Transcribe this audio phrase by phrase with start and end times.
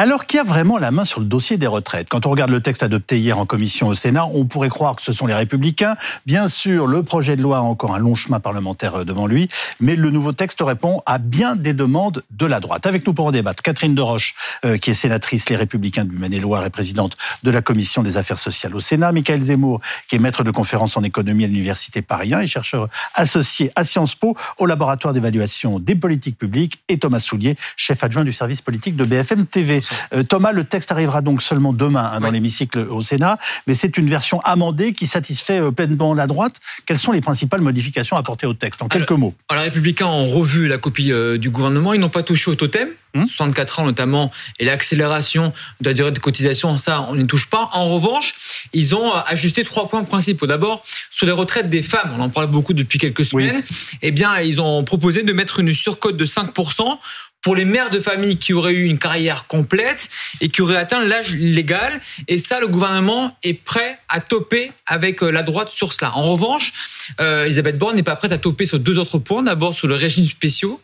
[0.00, 2.60] Alors qui a vraiment la main sur le dossier des retraites Quand on regarde le
[2.60, 5.96] texte adopté hier en commission au Sénat, on pourrait croire que ce sont les républicains.
[6.24, 9.48] Bien sûr, le projet de loi a encore un long chemin parlementaire euh, devant lui,
[9.80, 12.86] mais le nouveau texte répond à bien des demandes de la droite.
[12.86, 16.64] Avec nous pour en débattre, Catherine Deroche, euh, qui est sénatrice Les Républicains du Maine-et-Loire
[16.64, 20.44] et présidente de la commission des affaires sociales au Sénat, Michael Zemmour, qui est maître
[20.44, 22.86] de conférence en économie à l'université Paris 1 et chercheur
[23.16, 28.22] associé à Sciences Po au laboratoire d'évaluation des politiques publiques, et Thomas Soulier, chef adjoint
[28.22, 29.80] du service politique de BFM TV.
[30.14, 33.98] Euh, Thomas, le texte arrivera donc seulement demain hein, dans l'hémicycle au Sénat, mais c'est
[33.98, 36.56] une version amendée qui satisfait euh, pleinement la droite.
[36.86, 39.34] Quelles sont les principales modifications apportées au texte En quelques mots?
[39.48, 41.94] Alors, les Républicains ont revu la copie euh, du gouvernement.
[41.94, 42.88] Ils n'ont pas touché au totem.
[43.14, 43.82] 64 hmm?
[43.82, 47.70] ans notamment, et l'accélération de la durée de cotisation, ça, on n'y touche pas.
[47.72, 48.34] En revanche,
[48.72, 50.46] ils ont ajusté trois points principaux.
[50.46, 53.62] D'abord, sur les retraites des femmes, on en parle beaucoup depuis quelques semaines,
[54.02, 56.98] eh bien, ils ont proposé de mettre une surcote de 5%
[57.42, 60.08] pour les mères de famille qui auraient eu une carrière complète
[60.40, 62.00] et qui auraient atteint l'âge légal.
[62.26, 66.14] Et ça, le gouvernement est prêt à toper avec euh, la droite sur cela.
[66.16, 66.72] En revanche,
[67.20, 69.42] euh, Elisabeth Borne n'est pas prête à toper sur deux autres points.
[69.42, 70.80] D'abord sur le régime spéciaux.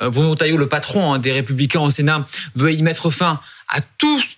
[0.00, 3.80] Euh, Bruno Taillot, le patron hein, des Républicains au Sénat, veut y mettre fin à
[3.98, 4.37] tous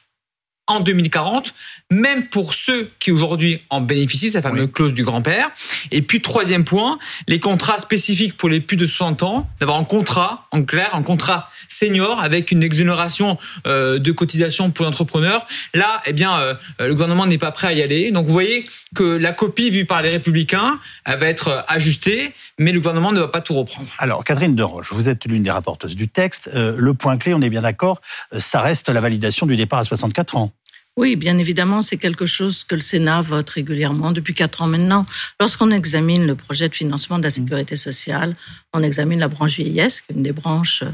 [0.71, 1.53] en 2040,
[1.91, 5.51] même pour ceux qui aujourd'hui en bénéficient, sa fameuse clause du grand-père.
[5.91, 9.85] Et puis troisième point, les contrats spécifiques pour les plus de 60 ans, d'avoir un
[9.85, 15.47] contrat, en clair, un contrat senior avec une exonération euh, de cotisation pour l'entrepreneur.
[15.75, 18.13] Là, eh bien, euh, le gouvernement n'est pas prêt à y aller.
[18.13, 22.73] Donc vous voyez que la copie vue par les Républicains elle va être ajustée, mais
[22.73, 23.89] le gouvernement ne va pas tout reprendre.
[23.99, 26.51] Alors, Catherine Deroche, vous êtes l'une des rapporteuses du texte.
[26.55, 28.01] Euh, le point clé, on est bien d'accord,
[28.33, 30.53] ça reste la validation du départ à 64 ans.
[31.01, 35.07] Oui, bien évidemment, c'est quelque chose que le Sénat vote régulièrement depuis quatre ans maintenant.
[35.41, 38.37] Lorsqu'on examine le projet de financement de la sécurité sociale,
[38.75, 40.85] on examine la branche vieillesse, qui est une des branches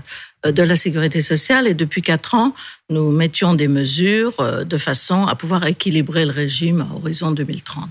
[0.46, 2.54] euh, de la sécurité sociale, et depuis quatre ans,
[2.88, 7.90] nous mettions des mesures euh, de façon à pouvoir équilibrer le régime à horizon 2030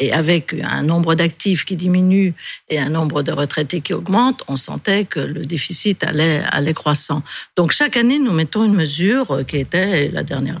[0.00, 2.32] et avec un nombre d'actifs qui diminue
[2.70, 7.22] et un nombre de retraités qui augmente, on sentait que le déficit allait, allait croissant.
[7.54, 10.60] Donc chaque année, nous mettons une mesure euh, qui était la dernière,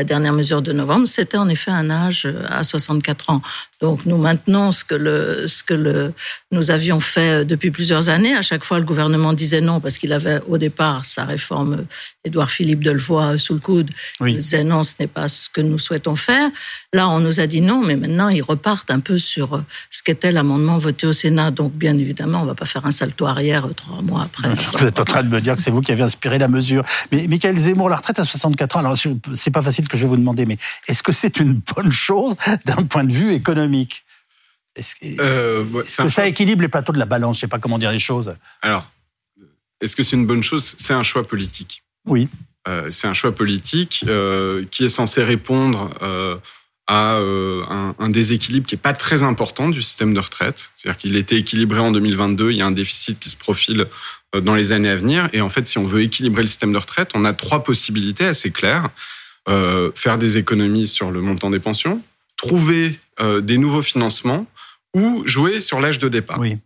[0.00, 3.42] la dernière mesure de novembre, c'était en effet un âge à 64 ans.
[3.82, 6.12] Donc nous maintenons ce que, le, ce que le,
[6.52, 8.34] nous avions fait depuis plusieurs années.
[8.34, 11.84] À chaque fois, le gouvernement disait non parce qu'il avait au départ sa réforme,
[12.24, 13.90] Édouard Philippe Delevoye sous le coude.
[14.26, 16.50] Il disait non, ce n'est pas ce que nous souhaitons faire.
[16.92, 20.32] Là, on nous a dit non, mais maintenant, ils repartent un peu sur ce qu'était
[20.32, 21.50] l'amendement voté au Sénat.
[21.50, 24.48] Donc bien évidemment, on ne va pas faire un salto arrière trois mois après.
[24.78, 26.84] Vous êtes en train de me dire que c'est vous qui avez inspiré la mesure.
[27.12, 28.96] Mais Michael Zemmour, la retraite à 64 ans, alors
[29.34, 30.56] c'est pas facile que je vais vous demander, mais
[30.88, 32.34] est-ce que c'est une bonne chose
[32.64, 34.04] d'un point de vue économique?
[34.76, 37.36] Est-ce euh, que ça équilibre les plateaux de la balance?
[37.36, 38.34] Je ne sais pas comment dire les choses.
[38.62, 38.90] Alors,
[39.80, 40.76] est-ce que c'est une bonne chose?
[40.78, 41.82] C'est un choix politique.
[42.06, 42.28] Oui.
[42.68, 45.90] Euh, c'est un choix politique euh, qui est censé répondre
[46.86, 50.70] à un, un, déséquilibre qui n'est pas très important du système de retraite.
[50.74, 53.86] C'est-à-dire qu'il était équilibré en 2022, il y a un déficit qui se profile
[54.36, 55.28] dans les années à venir.
[55.32, 58.26] Et en fait, si on veut équilibrer le système de retraite, on a trois possibilités
[58.26, 58.88] assez claires.
[59.48, 62.02] Euh, faire des économies sur le montant des pensions,
[62.36, 64.46] trouver euh, des nouveaux financements
[64.94, 66.38] ou jouer sur l'âge de départ.
[66.38, 66.58] Oui.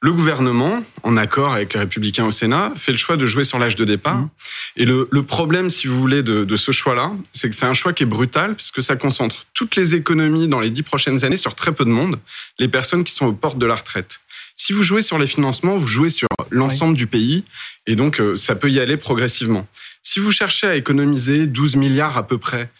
[0.00, 3.58] Le gouvernement, en accord avec les républicains au Sénat, fait le choix de jouer sur
[3.58, 4.18] l'âge de départ.
[4.18, 4.30] Mmh.
[4.76, 7.72] Et le, le, problème, si vous voulez, de, de ce choix-là, c'est que c'est un
[7.72, 11.36] choix qui est brutal, puisque ça concentre toutes les économies dans les dix prochaines années
[11.36, 12.18] sur très peu de monde,
[12.58, 14.20] les personnes qui sont aux portes de la retraite.
[14.54, 17.44] Si vous jouez sur les financements, vous jouez sur l'ensemble du pays,
[17.86, 19.66] et donc euh, ça peut y aller progressivement.
[20.02, 22.70] Si vous cherchez à économiser 12 milliards à peu près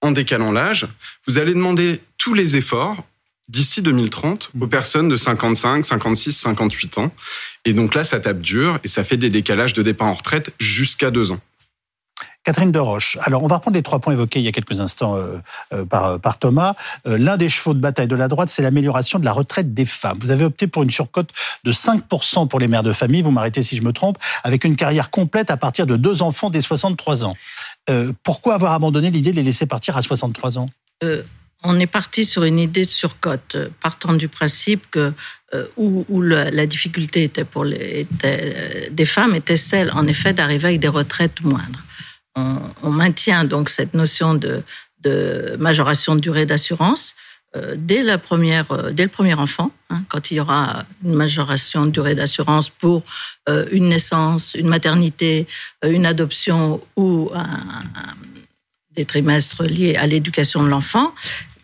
[0.00, 0.88] en décalant l'âge,
[1.26, 3.04] vous allez demander tous les efforts
[3.48, 4.68] d'ici 2030 aux mmh.
[4.70, 7.12] personnes de 55, 56, 58 ans.
[7.64, 10.52] Et donc là, ça tape dur et ça fait des décalages de départ en retraite
[10.58, 11.40] jusqu'à deux ans.
[12.44, 13.18] Catherine Deroche.
[13.22, 15.38] Alors, on va reprendre les trois points évoqués il y a quelques instants euh,
[15.72, 16.74] euh, par, par, Thomas.
[17.06, 19.84] Euh, l'un des chevaux de bataille de la droite, c'est l'amélioration de la retraite des
[19.84, 20.18] femmes.
[20.20, 21.30] Vous avez opté pour une surcote
[21.62, 24.74] de 5% pour les mères de famille, vous m'arrêtez si je me trompe, avec une
[24.74, 27.36] carrière complète à partir de deux enfants dès 63 ans.
[28.24, 30.68] pourquoi avoir abandonné l'idée de les laisser partir à 63 ans?
[31.64, 35.12] On est parti sur une idée de surcote, partant du principe que
[35.76, 38.06] où, la, difficulté était pour les,
[38.90, 41.84] des femmes était celle, en effet, d'arriver avec des retraites moindres
[42.36, 44.62] on, maintient donc cette notion de,
[45.58, 47.14] majoration de durée d'assurance
[47.54, 51.14] euh, dès la première, euh, dès le premier enfant, hein, quand il y aura une
[51.14, 53.02] majoration de durée d'assurance pour
[53.48, 55.46] euh, une naissance, une maternité,
[55.84, 57.30] une adoption ou
[58.94, 61.14] des trimestres liés à l'éducation de l'enfant.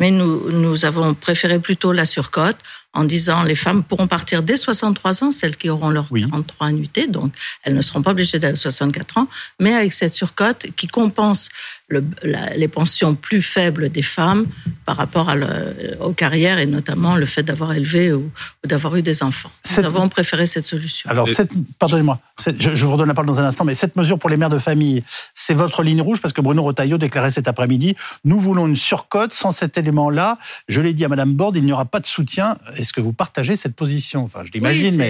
[0.00, 2.56] Mais nous, nous avons préféré plutôt la surcote
[2.94, 6.22] en disant les femmes pourront partir dès 63 ans, celles qui auront leur Oui.
[6.22, 9.28] 43 annuités, donc elles ne seront pas obligées d'aller à 64 ans,
[9.60, 11.50] mais avec cette surcote qui compense
[11.90, 14.46] le- la- les pensions plus faibles des femmes
[14.84, 18.30] par rapport à le- aux carrières et notamment le fait d'avoir élevé ou,
[18.64, 19.50] ou d'avoir eu des enfants.
[19.62, 21.08] Cette- Nous avons préféré cette solution.
[21.10, 23.96] Alors, cette, pardonnez-moi, cette- je, je vous redonne la parole dans un instant, mais cette
[23.96, 25.02] mesure pour les mères de famille,
[25.34, 27.94] c'est votre ligne rouge parce que Bruno Retailleau déclarait cet après-midi
[28.24, 29.32] nous voulons une surcote.
[29.34, 30.38] Sans cet élément-là,
[30.68, 32.56] je l'ai dit à Madame Borde, il n'y aura pas de soutien.
[32.76, 34.24] Est-ce que vous partagez cette position?
[34.24, 35.02] Enfin, je l'imagine,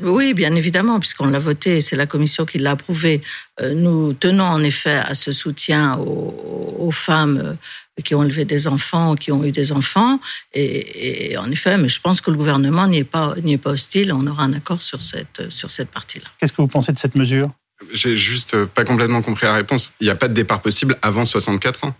[0.00, 0.34] oui, mais.
[0.34, 3.22] bien évidemment, puisqu'on l'a voté et c'est la commission qui l'a approuvé.
[3.60, 8.44] Euh, Nous tenons en effet à ce soutien aux, aux femmes euh, qui ont élevé
[8.44, 10.18] des enfants, qui ont eu des enfants.
[10.52, 13.58] Et, et en effet, mais je pense que le gouvernement n'y est pas, n'y est
[13.58, 14.12] pas hostile.
[14.12, 16.26] On aura un accord sur cette, sur cette partie-là.
[16.38, 17.50] Qu'est-ce que vous pensez de cette mesure?
[17.92, 19.94] J'ai juste pas complètement compris la réponse.
[20.00, 21.94] Il n'y a pas de départ possible avant 64 ans.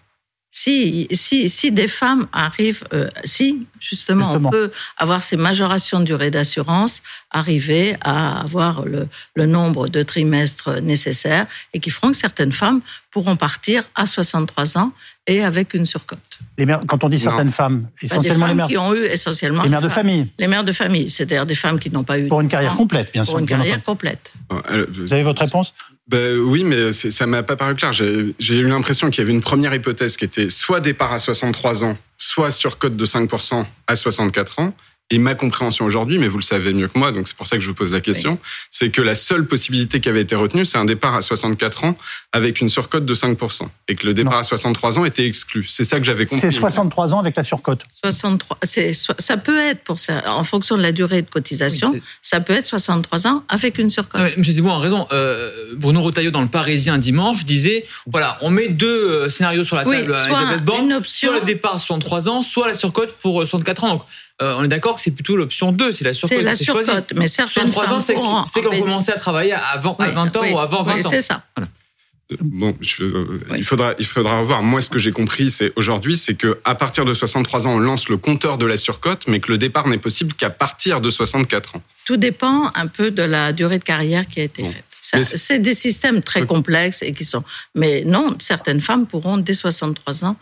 [0.57, 4.49] Si, si, si des femmes arrivent, euh, si justement, Justement.
[4.51, 7.03] on peut avoir ces majorations de durée d'assurance,
[7.33, 12.83] arriver à avoir le, le nombre de trimestres nécessaires et qui feront que certaines femmes
[13.11, 14.93] pourront partir à 63 ans
[15.27, 16.19] et avec une surcote.
[16.59, 17.23] les mères, Quand on dit Non.
[17.23, 20.29] certaines femmes, Bah, des essentiellement les mères, qui ont eu essentiellement les mères de famille,
[20.39, 23.13] les mères de famille, c'est-à-dire des femmes qui n'ont pas eu pour une carrière complète,
[23.13, 23.33] bien sûr.
[23.33, 23.85] pour une carrière entendu.
[23.85, 24.33] complète.
[24.71, 25.73] Euh, Vous avez votre réponse
[26.09, 27.93] Ben oui, mais ça m'a pas paru clair.
[27.93, 31.19] J'ai j'ai eu l'impression qu'il y avait une première hypothèse qui était soit départ à
[31.19, 34.75] 63 ans, soit surcote de 5% à 64 ans.
[35.11, 37.57] Et ma compréhension aujourd'hui, mais vous le savez mieux que moi, donc c'est pour ça
[37.57, 38.39] que je vous pose la question,
[38.71, 41.97] c'est que la seule possibilité qui avait été retenue, c'est un départ à 64 ans
[42.33, 43.69] avec une surcote de 5%.
[43.89, 44.39] Et que le départ Non.
[44.39, 45.67] à 63 ans était exclu.
[45.69, 46.41] C'est ça que j'avais compris.
[46.41, 47.83] C'est 63 ans avec la surcote.
[48.03, 51.91] 63, c'est, so- ça peut être pour ça, en fonction de la durée de cotisation,
[51.93, 54.19] Oui, ça peut être 63 ans avec une surcote.
[54.23, 55.07] Ouais, Monsieur Zibon a raison.
[55.13, 59.77] Euh, Bruno Retailleau dans le Parisien dimanche disait voilà, on met deux euh, scénarios sur
[59.77, 62.41] la Oui, table à soit Elisabeth Borne, une option- soit le départ à 63 ans,
[62.43, 63.89] soit la surcote pour euh, 64 ans.
[63.91, 64.03] Donc,
[64.43, 66.63] euh, on est d'accord que c'est plutôt l'option 2, c'est la surcote C'est la qui
[66.63, 66.91] est choisie.
[66.91, 70.41] surcote, mais certaines 63 ans, c'est qu'on commençait à travailler avant, à Oui, 20 ans
[70.43, 71.09] oui, ou avant 20 oui, ans.
[71.11, 71.43] C'est ça.
[72.41, 73.59] Bon, je- euh, Oui.
[73.59, 74.63] il faudra, il faudra revoir.
[74.63, 77.79] Moi, ce que j'ai compris, c'est aujourd'hui, c'est que à partir de 63 ans, on
[77.79, 81.11] lance le compteur de la surcote, mais que le départ n'est possible qu'à partir de
[81.11, 81.83] 64 ans.
[82.07, 84.71] Tout dépend un peu de la durée de carrière qui a été Bon.
[84.73, 84.85] faite.
[85.37, 87.45] C'est- des systèmes très complexes et qui sont.
[87.75, 90.37] Mais non, certaines femmes pourront dès 63 ans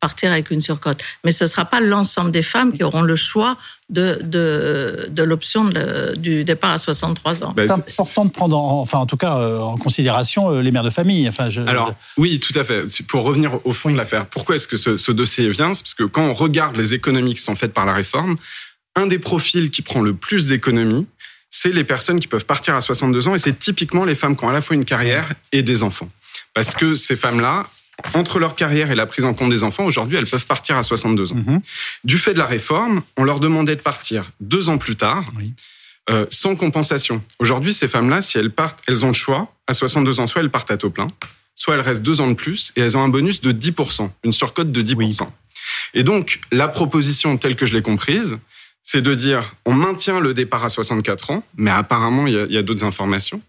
[0.00, 1.02] partir avec une surcote.
[1.24, 3.56] Mais ce ne sera pas l'ensemble des femmes qui auront le choix
[3.90, 5.70] de, de, de l'option
[6.16, 7.52] du départ à 63 ans.
[7.54, 10.70] Ben, C'est important de prendre, en, enfin en tout cas euh, en considération euh, les
[10.70, 11.28] mères de famille.
[11.28, 12.84] Enfin, je, Alors, oui, tout à fait.
[13.08, 15.74] Pour revenir au fond de l'affaire, pourquoi est-ce que ce, ce dossier vient?
[15.74, 18.36] C'est parce que quand on regarde les économies qui sont faites par la réforme,
[18.96, 21.06] un des profils qui prend le plus d'économies,
[21.50, 24.44] c'est les personnes qui peuvent partir à 62 ans, et c'est typiquement les femmes qui
[24.44, 26.08] ont à la fois une carrière et des enfants.
[26.54, 27.66] Parce que ces femmes-là,
[28.14, 30.82] entre leur carrière et la prise en compte des enfants, aujourd'hui, elles peuvent partir à
[30.82, 31.36] 62 ans.
[31.36, 31.60] Mhm.
[32.04, 35.52] Du fait de la réforme, on leur demandait de partir deux ans plus tard, Oui.
[36.10, 37.22] euh, sans compensation.
[37.38, 39.52] Aujourd'hui, ces femmes-là, si elles partent, elles ont le choix.
[39.66, 41.08] À 62 ans, soit elles partent à taux plein,
[41.54, 44.32] soit elles restent deux ans de plus et elles ont un bonus de 10%, une
[44.32, 45.30] surcote de 10%.
[45.94, 48.38] Et donc, la proposition telle que je l'ai comprise,
[48.82, 52.44] c'est de dire on maintient le départ à 64 ans, mais apparemment, il y a,
[52.46, 53.40] il y a d'autres informations.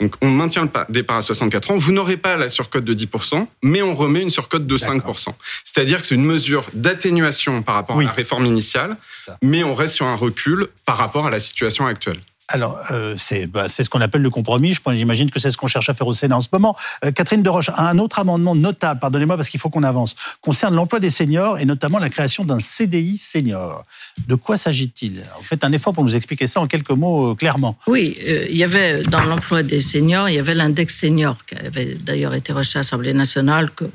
[0.00, 1.76] Donc, on maintient le pa- départ à 64 ans.
[1.76, 5.34] Vous n'aurez pas la surcote de 10%, mais on remet une surcote de 5%.
[5.64, 8.04] C'est-à-dire que c'est une mesure d'atténuation par rapport Oui.
[8.04, 8.96] à la réforme initiale,
[9.40, 12.18] mais on reste sur un recul par rapport à la situation actuelle.
[12.54, 14.76] Alors, euh, c'est bah, c'est ce qu'on appelle le compromis.
[14.92, 16.76] J'imagine que c'est ce qu'on cherche à faire au Sénat en ce moment.
[17.04, 21.00] Euh, Catherine Deroche, un autre amendement notable, pardonnez-moi parce qu'il faut qu'on avance, concerne l'emploi
[21.00, 23.84] des seniors et notamment la création d'un CDI senior.
[24.28, 25.24] De quoi s'agit-il?
[25.36, 27.76] Vous faites un effort pour nous expliquer ça en quelques mots euh, clairement.
[27.88, 31.56] Oui, euh, il y avait dans l'emploi des seniors, il y avait l'index senior qui
[31.56, 33.86] avait d'ailleurs été rejeté à l'Assemblée nationale que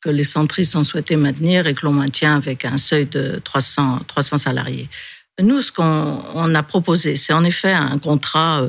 [0.00, 4.00] que les centristes ont souhaité maintenir et que l'on maintient avec un seuil de 300
[4.06, 4.88] 300 salariés.
[5.42, 8.68] Nous, ce qu'on on a proposé, c'est en effet un contrat euh,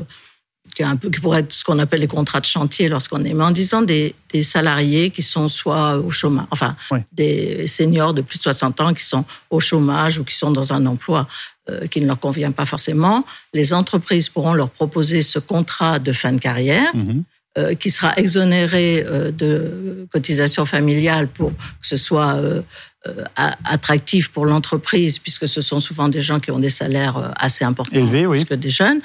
[0.74, 3.24] qui, est un peu, qui pourrait être ce qu'on appelle les contrats de chantier lorsqu'on
[3.24, 6.98] est, mais en disant des, des salariés qui sont soit au chômage, enfin Oui.
[7.12, 10.72] des seniors de plus de 60 ans qui sont au chômage ou qui sont dans
[10.72, 11.28] un emploi
[11.70, 13.24] euh, qui ne leur convient pas forcément.
[13.54, 17.22] Les entreprises pourront leur proposer ce contrat de fin de carrière Mhm.
[17.58, 22.62] Euh, qui sera exonéré euh, de cotisations familiales pour que ce soit euh,
[23.64, 28.00] attractif pour l'entreprise, puisque ce sont souvent des gens qui ont des salaires assez importants,
[28.00, 28.26] oui.
[28.26, 29.00] plus que des jeunes,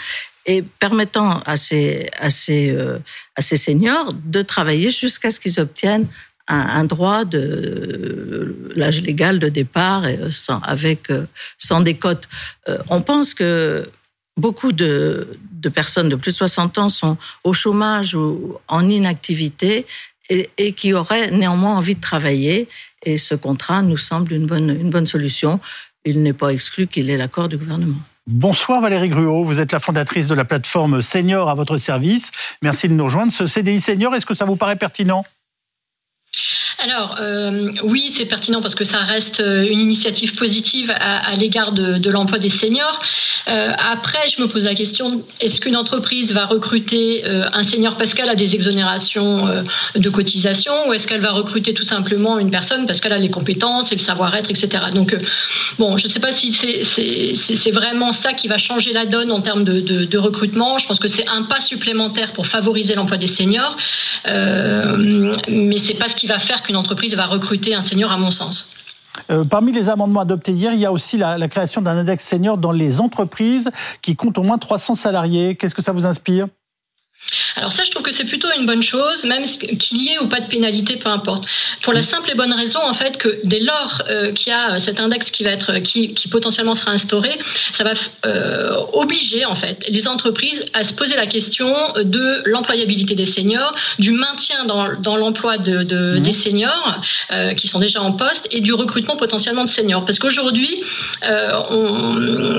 [0.47, 2.75] et permettant à ces, à ces,
[3.35, 6.07] à ces seniors de travailler jusqu'à ce qu'ils obtiennent
[6.47, 11.07] un, droit de l'âge légal de départ et, sans, avec,
[11.57, 12.27] sans décote.
[12.67, 13.87] Euh, on pense que
[14.37, 15.27] beaucoup de,
[15.73, 19.85] personnes de plus de 60 ans sont au chômage ou en inactivité
[20.29, 22.67] et, et qui auraient néanmoins envie de travailler
[23.03, 25.59] Et ce contrat nous semble une bonne, une bonne solution.
[26.05, 28.01] Il n'est pas exclu qu'il ait l'accord du gouvernement.
[28.27, 32.31] Bonsoir Valérie Gruot, vous êtes la fondatrice de la plateforme Senior à votre service.
[32.61, 33.31] Merci de nous rejoindre.
[33.31, 35.25] Ce CDI Senior, est-ce que ça vous paraît pertinent?
[36.83, 41.71] Alors euh, oui, c'est pertinent parce que ça reste euh, une initiative positive à, l'égard
[41.71, 42.99] de, l'emploi des seniors.
[43.47, 48.13] Euh, après, je me pose la question est-ce qu'une entreprise va recruter un senior parce
[48.13, 49.63] qu'elle a des exonérations
[49.95, 53.29] de cotisation, ou est-ce qu'elle va recruter tout simplement une personne parce qu'elle a les
[53.29, 54.85] compétences et le savoir-être, etc.
[54.93, 55.15] Donc
[55.77, 59.41] bon, je ne sais pas si c'est vraiment ça qui va changer la donne en
[59.41, 60.77] termes de, recrutement.
[60.77, 63.77] Je pense que c'est un pas supplémentaire pour favoriser l'emploi des seniors,
[64.25, 68.31] mais c'est pas ce qui va faire qu'une entreprise va recruter un senior, à mon
[68.31, 68.73] sens.
[69.29, 72.25] Euh, parmi les amendements adoptés hier, il y a aussi la, la création d'un index
[72.25, 73.69] senior dans les entreprises
[74.01, 75.55] qui comptent au moins 300 salariés.
[75.55, 76.47] Qu'est-ce que ça vous inspire?
[77.55, 80.27] Alors ça, je trouve que c'est plutôt une bonne chose, même qu'il y ait ou
[80.27, 81.45] pas de pénalité, peu importe.
[81.81, 84.79] Pour la simple et bonne raison, en fait, que dès lors euh, qu'il y a
[84.79, 87.37] cet index qui va être, qui, qui potentiellement sera instauré,
[87.71, 87.93] ça va
[88.25, 93.73] euh, obliger en fait les entreprises à se poser la question de l'employabilité des seniors,
[93.99, 96.21] du maintien dans, dans l'emploi de, de mmh.
[96.21, 97.01] des seniors
[97.31, 100.05] euh, qui sont déjà en poste et du recrutement potentiellement de seniors.
[100.05, 100.83] Parce qu'aujourd'hui,
[101.23, 102.55] euh,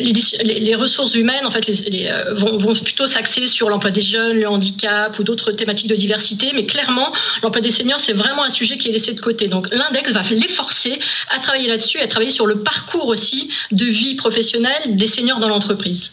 [0.00, 4.38] les, les, ressources humaines, en fait, les, vont, vont plutôt s'axer sur l'emploi des jeunes,
[4.38, 8.50] le handicap ou d'autres thématiques de diversité, mais clairement, l'emploi des seniors, c'est vraiment un
[8.50, 9.48] sujet qui est laissé de côté.
[9.48, 13.86] Donc l'index va les forcer à travailler là-dessus, à travailler sur le parcours aussi de
[13.86, 16.12] vie professionnelle des seniors dans l'entreprise.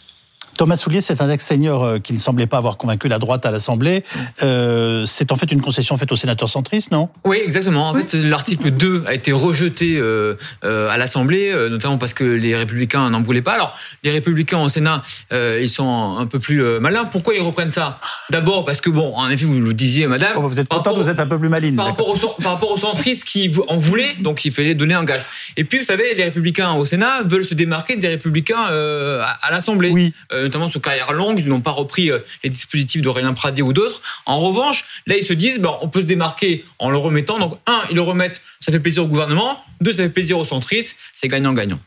[0.56, 3.50] Thomas Soulier, cet index senior euh, qui ne semblait pas avoir convaincu la droite à
[3.50, 4.04] l'Assemblée,
[4.42, 7.08] euh, c'est en fait une concession faite aux sénateurs centristes, non?
[7.24, 7.88] Oui, exactement.
[7.88, 13.10] En fait, l'article 2 a été rejeté euh, à l'Assemblée, notamment parce que les Républicains
[13.10, 13.52] n'en voulaient pas.
[13.52, 17.04] Alors, les Républicains au Sénat, ils sont un peu plus malins.
[17.04, 17.98] Pourquoi ils reprennent ça?
[18.30, 20.32] D'abord parce que, bon, en effet, vous le disiez, madame...
[20.36, 21.76] Oh, vous êtes content, vous êtes un peu plus maligne.
[21.76, 25.04] Par rapport, aux, par rapport aux centristes qui en voulaient, donc il fallait donner un
[25.04, 25.22] gage.
[25.56, 29.90] Et puis, vous savez, les Républicains au Sénat veulent se démarquer des Républicains à, l'Assemblée.
[29.90, 33.72] Oui notamment sur carrière longue, ils n'ont pas repris euh, les dispositifs d'Aurélien Pradé ou
[33.72, 34.02] d'autres.
[34.26, 37.38] En revanche, là, ils se disent, ben, on peut se démarquer en le remettant.
[37.38, 39.62] Donc, un, ils le remettent, ça fait plaisir au gouvernement.
[39.80, 40.96] Deux, ça fait plaisir aux centristes.
[41.14, 41.78] C'est gagnant-gagnant.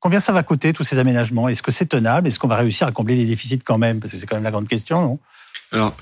[0.00, 1.48] Combien ça va coûter tous ces aménagements?
[1.48, 2.28] Est-ce que c'est tenable?
[2.28, 3.98] Est-ce qu'on va réussir à combler les déficits quand même?
[3.98, 5.18] Parce que c'est quand même la grande question, non?
[5.72, 5.96] Alors,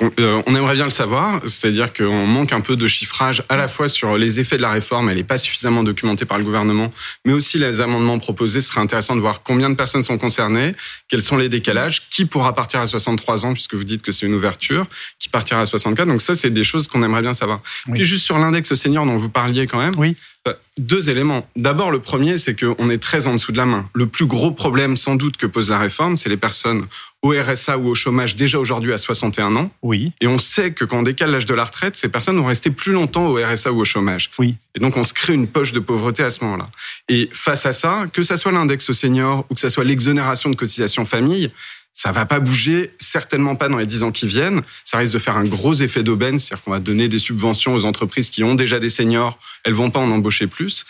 [0.00, 3.88] on aimerait bien le savoir, c'est-à-dire qu'on manque un peu de chiffrage à la fois
[3.88, 6.92] sur les effets de la réforme, elle n'est pas suffisamment documentée par le gouvernement,
[7.24, 8.60] mais aussi les amendements proposés.
[8.60, 10.72] Ce serait intéressant de voir combien de personnes sont concernées,
[11.08, 14.26] quels sont les décalages, qui pourra partir à 63 ans, puisque vous dites que c'est
[14.26, 14.86] une ouverture,
[15.18, 16.06] qui partira à 64.
[16.06, 17.60] Donc ça, c'est des choses qu'on aimerait bien savoir.
[17.92, 19.94] Puis juste sur l'index senior dont vous parliez quand même.
[19.98, 20.16] Oui.
[20.46, 21.48] Euh, deux éléments.
[21.56, 23.88] D'abord, le premier, c'est qu'on est très en dessous de la main.
[23.94, 26.86] Le plus gros problème, sans doute, que pose la réforme, c'est les personnes
[27.22, 29.70] au RSA ou au chômage déjà aujourd'hui à 61 ans.
[29.82, 30.12] Oui.
[30.20, 32.70] Et on sait que quand on décale l'âge de la retraite, ces personnes vont rester
[32.70, 34.30] plus longtemps au RSA ou au chômage.
[34.38, 34.54] Oui.
[34.76, 36.66] Et donc, on se crée une poche de pauvreté à ce moment-là.
[37.08, 40.54] Et face à ça, que ça soit l'index senior ou que ça soit l'exonération de
[40.54, 41.50] cotisation famille,
[41.92, 44.62] ça va pas bouger, certainement pas dans les dix ans qui viennent.
[44.84, 47.84] Ça risque de faire un gros effet d'aubaine, c'est-à-dire qu'on va donner des subventions aux
[47.84, 50.86] entreprises qui ont déjà des seniors, elles vont pas en embaucher plus.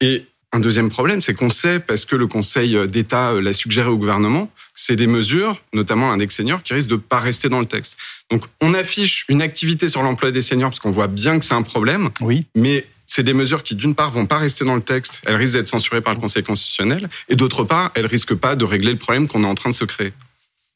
[0.00, 3.96] Et un deuxième problème, c'est qu'on sait, parce que le Conseil d'État l'a suggéré au
[3.96, 7.96] gouvernement, c'est des mesures, notamment l'index senior, qui risquent de pas rester dans le texte.
[8.30, 11.54] Donc, on affiche une activité sur l'emploi des seniors parce qu'on voit bien que c'est
[11.54, 12.10] un problème.
[12.20, 12.44] Oui.
[12.54, 15.54] Mais c'est des mesures qui, d'une part, vont pas rester dans le texte, elles risquent
[15.54, 18.98] d'être censurées par le Conseil constitutionnel, et d'autre part, elles risquent pas de régler le
[18.98, 20.12] problème qu'on est en train de se créer.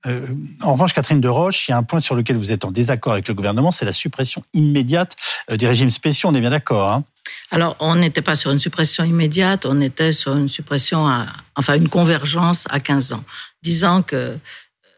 [0.07, 0.27] Euh,
[0.63, 2.71] en revanche, Catherine de Roche, il y a un point sur lequel vous êtes en
[2.71, 5.17] désaccord avec le gouvernement, c'est la suppression immédiate
[5.51, 6.29] euh, des régimes spéciaux.
[6.31, 6.89] On est bien d'accord.
[6.91, 7.05] Hein
[7.51, 11.75] alors, on n'était pas sur une suppression immédiate, on était sur une suppression, à, enfin
[11.75, 13.25] une convergence à 15 ans,
[13.63, 14.37] disant que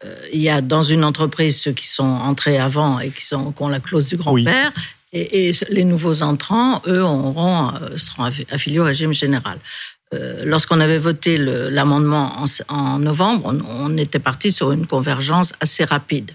[0.05, 3.51] euh, il y a dans une entreprise ceux qui sont entrés avant et qui, sont,
[3.51, 4.71] qui ont la clause du grand-père,
[5.11, 9.57] et, les nouveaux entrants, eux, auront, seront affiliés au régime général.
[10.13, 12.31] Euh, lorsqu'on avait voté l'amendement
[12.67, 16.31] en, novembre, on, était parti sur une convergence assez rapide.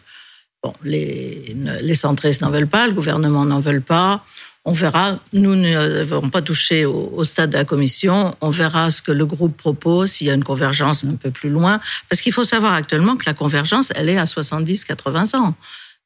[0.63, 4.25] Bon, les, les centristes n'en veulent pas, le gouvernement n'en veut pas.
[4.67, 5.19] On verra.
[5.35, 8.35] Nous n'avons pas touché au, stade de la commission.
[8.41, 11.51] On verra ce que le groupe propose, s'il y a une convergence un peu plus
[11.51, 11.81] loin.
[12.09, 15.55] Parce qu'il faut savoir actuellement que la convergence, elle est à 70-80 ans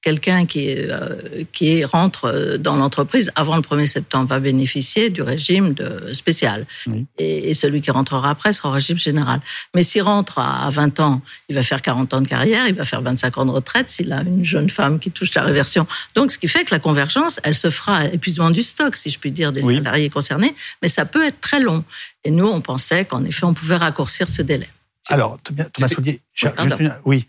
[0.00, 5.22] quelqu'un qui, euh, qui rentre euh, dans l'entreprise avant le 1er septembre va bénéficier du
[5.22, 6.66] régime de, spécial.
[7.18, 9.40] Et, celui qui rentrera après sera au régime général.
[9.74, 12.84] Mais s'il rentre à 20 ans, il va faire 40 ans de carrière, il va
[12.84, 15.86] faire 25 ans de retraite s'il a une jeune femme qui touche la réversion.
[16.14, 19.10] Donc, ce qui fait que la convergence, elle se fera à l'épuisement du stock, si
[19.10, 20.54] je puis dire, des salariés concernés.
[20.82, 21.84] Mais ça peut être très long.
[22.24, 24.68] Et nous, on pensait qu'en effet, on pouvait raccourcir ce délai.
[25.08, 26.20] Alors, Thomas Soulier,
[27.04, 27.26] oui,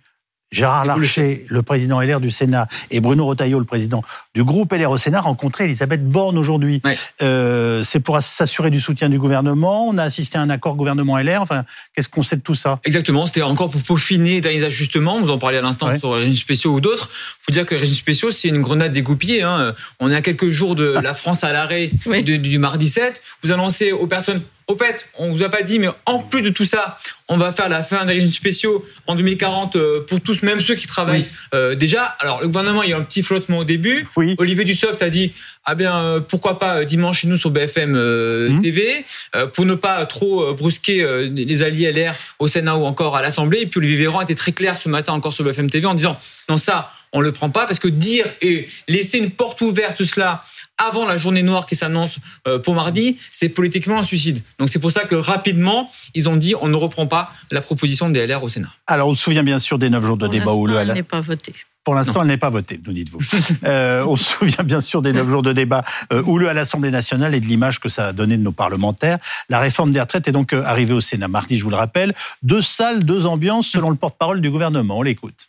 [0.52, 4.04] Gérard Larcher, le président LR du Sénat, et Bruno Retailleau, le président
[4.34, 6.82] du groupe LR au Sénat, rencontraient Elisabeth Borne aujourd'hui.
[7.22, 9.88] Euh, c'est pour s'assurer du soutien du gouvernement.
[9.88, 11.42] On a assisté à un accord gouvernement LR.
[11.42, 11.66] Enfin,
[11.96, 12.80] qu'est-ce qu'on sait de tout ça?
[12.84, 13.28] Exactement.
[13.28, 15.20] C'était encore pour peaufiner derniers ajustements.
[15.20, 17.10] Vous en parlez à l'instant sur les régimes spéciaux ou d'autres.
[17.12, 19.44] Il faut dire que les régimes spéciaux, c'est une grenade dégoupillée.
[19.44, 19.76] Hein.
[20.00, 21.92] On est à quelques jours de la France à l'arrêt
[22.24, 23.22] du, du mardi 7.
[23.44, 26.50] Vous annoncez aux personnes au fait, on vous a pas dit, mais en plus de
[26.50, 26.96] tout ça,
[27.28, 30.76] on va faire la fin des régimes spéciaux en 2040 euh, pour tous, même ceux
[30.76, 32.04] qui travaillent euh, déjà.
[32.20, 34.08] Alors, le gouvernement, il y a un petit flottement au début.
[34.16, 34.36] Oui.
[34.38, 35.34] Olivier Dussopt a dit,
[35.66, 38.62] ah bien, euh, pourquoi pas dimanche chez nous sur BFM mmh.
[38.62, 39.06] TV,
[39.54, 43.62] pour ne pas trop brusquer les alliés LR au Sénat ou encore à l'Assemblée.
[43.62, 46.16] Et puis Olivier Véran était très clair ce matin encore sur BFM TV en disant,
[46.48, 50.06] non ça, on le prend pas parce que dire et laisser une porte ouverte tout
[50.06, 50.42] cela
[50.80, 52.18] avant la journée noire qui s'annonce
[52.48, 54.42] euh, pour mardi, c'est politiquement un suicide.
[54.58, 58.10] Donc c'est pour ça que rapidement, ils ont dit on ne reprend pas la proposition
[58.10, 58.70] des LR au Sénat.
[58.88, 61.04] Alors on se souvient bien sûr des neuf jours de débat où le elle n'est
[61.04, 61.54] pas voté.
[61.86, 63.20] Pour l'instant, elle n'est pas votée, nous dites-vous.
[63.64, 65.84] euh, on se souvient bien sûr des neuf jours de débat
[66.14, 69.18] euh, houleux à l'Assemblée nationale et de l'image que ça a donné de nos parlementaires.
[69.50, 72.14] La réforme des retraites est donc arrivée au Sénat mardi, je vous le rappelle.
[72.44, 75.00] Deux salles, deux ambiances, selon le porte-parole du gouvernement.
[75.00, 75.48] On l'écoute.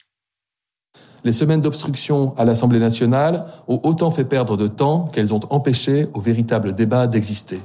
[1.22, 6.08] Les semaines d'obstruction à l'Assemblée nationale ont autant fait perdre de temps qu'elles ont empêché
[6.14, 7.60] au véritable débat d'exister.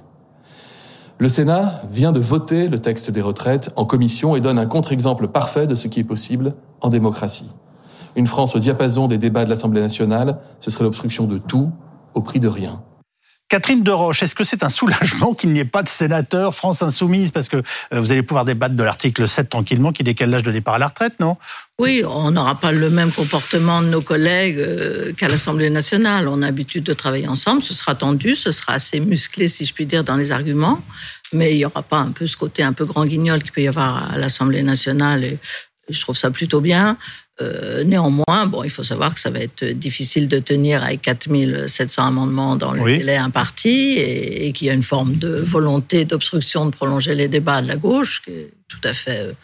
[1.17, 5.29] Le Sénat vient de voter le texte des retraites en commission et donne un contre-exemple
[5.29, 7.49] parfait de ce qui est possible en démocratie.
[8.17, 11.71] Une France au diapason des débats de l'Assemblée nationale, ce serait l'obstruction de tout
[12.13, 12.81] au prix de rien.
[13.55, 17.31] Catherine Deroche, est-ce que c'est un soulagement qu'il n'y ait pas de sénateur France Insoumise?
[17.31, 20.51] Parce que euh, vous allez pouvoir débattre de l'article 7 tranquillement qui décale l'âge de
[20.51, 21.37] départ à la retraite, non?
[21.79, 26.27] Oui, on n'aura pas le même comportement de nos collègues euh, qu'à l'Assemblée nationale.
[26.27, 29.73] On a l'habitude de travailler ensemble, ce sera tendu, ce sera assez musclé, si je
[29.73, 30.81] puis dire, dans les arguments.
[31.31, 33.61] Mais il n'y aura pas un peu ce côté un peu grand guignol qu'il peut
[33.61, 35.23] y avoir à l'Assemblée nationale.
[35.23, 35.39] Et
[35.87, 36.97] je trouve ça plutôt bien.
[37.41, 42.07] Euh, néanmoins, bon, il faut savoir que ça va être difficile de tenir avec 4700
[42.07, 46.71] amendements dans le délai imparti et, qu'il y a une forme de volonté d'obstruction de
[46.71, 49.35] prolonger les débats de la gauche qui est tout à fait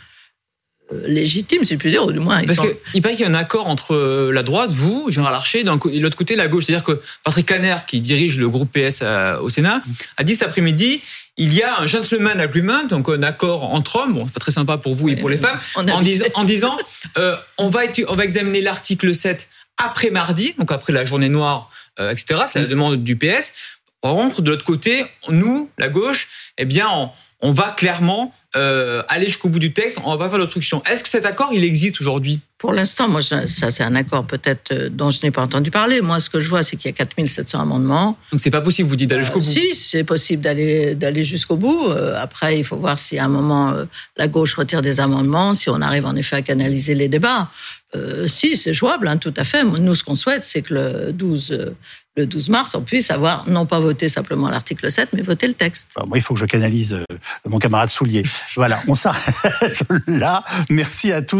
[0.94, 2.42] euh, légitime, si je puis dire, ou du moins.
[2.44, 5.60] Parce qu'il paraît qu'il y a un accord entre euh, la droite, vous, Gérard Larcher,
[5.60, 6.66] et de l'autre côté, la gauche.
[6.66, 9.04] C'est-à-dire que Patrick Caner, qui dirige le groupe PS
[9.42, 9.82] au Sénat,
[10.16, 11.02] a dit cet après-midi
[11.38, 14.52] il y a un gentleman agreement, donc un accord entre hommes, bon, c'est pas très
[14.52, 16.02] sympa pour vous et pour les femmes, en,
[16.44, 16.78] disant,
[17.18, 21.70] euh, on, va on va examiner l'article 7 après mardi, donc après la journée noire,
[22.00, 22.44] euh, etc.
[22.48, 23.54] C'est la demande du PS.
[24.02, 27.10] Par contre, de l'autre côté, nous, la gauche, eh bien, on,
[27.42, 30.84] on va clairement euh, aller jusqu'au bout du texte, on va pas faire d'obstruction.
[30.84, 32.42] Est-ce que cet accord, il existe aujourd'hui?
[32.58, 36.02] Pour l'instant, moi, ça, c'est un accord peut-être euh, dont je n'ai pas entendu parler.
[36.02, 38.18] Moi, ce que je vois, c'est qu'il y a 4700 amendements.
[38.32, 39.46] Donc, c'est pas possible, vous dites, d'aller jusqu'au bout?
[39.46, 41.90] Si, c'est possible d'aller d'aller jusqu'au bout.
[41.90, 43.74] Euh, après, il faut voir si à un moment,
[44.18, 47.50] la gauche retire des amendements, si on arrive en effet à canaliser les débats.
[48.26, 49.64] Si, c'est jouable, hein, tout à fait.
[49.64, 51.74] Nous, ce qu'on souhaite, c'est que le 12
[52.18, 55.54] le 12 mars, on puisse avoir non pas voté simplement l'article 7, mais voter le
[55.54, 55.94] texte.
[56.06, 57.06] moi, il faut que je canalise euh,
[57.48, 58.24] mon camarade Soulier.
[58.56, 60.44] Voilà, on s'arrête là.
[60.70, 61.40] Merci à tous.